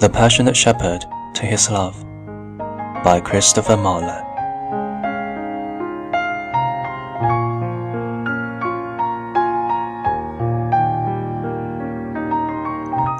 [0.00, 1.04] The Passionate Shepherd
[1.34, 2.00] to His Love
[3.02, 4.22] by Christopher Marlowe.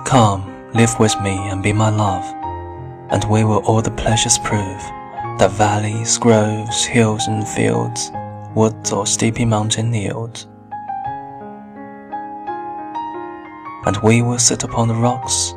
[0.05, 2.25] Come, live with me and be my love,
[3.11, 4.81] and we will all the pleasures prove
[5.41, 8.13] that valleys, groves, hills, and fields,
[8.55, 10.47] woods or steepy mountain yield.
[13.85, 15.55] And we will sit upon the rocks,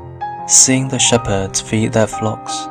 [0.51, 2.67] seeing the shepherds feed their flocks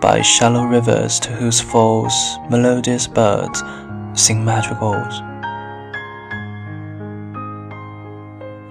[0.00, 2.12] by shallow rivers to whose falls
[2.50, 3.62] melodious birds
[4.12, 5.20] sing madrigals.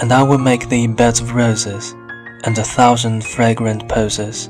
[0.01, 1.95] And I will make thee beds of roses
[2.43, 4.49] and a thousand fragrant posies,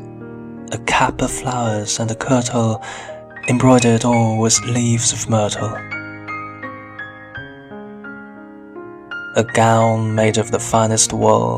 [0.73, 2.83] a cap of flowers and a kirtle
[3.47, 5.73] embroidered all with leaves of myrtle.
[9.35, 11.57] A gown made of the finest wool,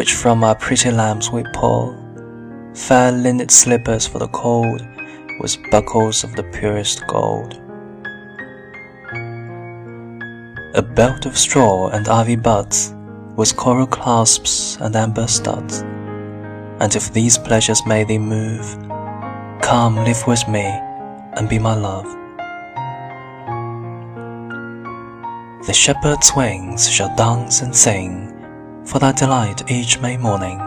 [0.00, 1.94] which from our pretty lambs we pull,
[2.74, 4.80] fair linnet slippers for the cold,
[5.40, 7.60] with buckles of the purest gold.
[10.74, 12.94] A belt of straw and ivy buds,
[13.36, 15.82] with coral clasps and amber studs.
[16.80, 18.64] And if these pleasures may thee move,
[19.60, 20.64] come live with me
[21.34, 22.06] and be my love.
[25.66, 28.39] The shepherd's wings shall dance and sing
[28.84, 30.60] for thy delight each May morning.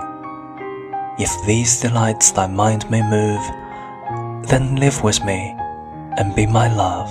[1.19, 3.43] If these delights thy mind may move,
[4.47, 5.55] then live with me
[6.17, 7.09] and be my love.